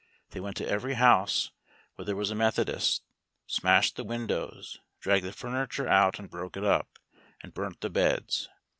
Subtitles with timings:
[0.31, 1.51] They went to every house
[1.93, 3.03] where there was a Methodist,
[3.45, 6.97] smashed the windows, dragged the furniture out and broke it up,
[7.43, 8.49] and burnt the beds.